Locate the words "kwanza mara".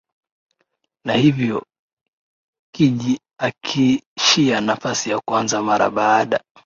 5.19-5.89